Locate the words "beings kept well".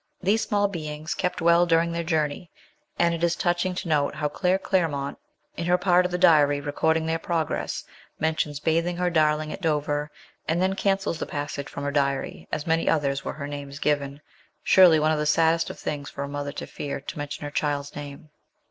0.67-1.67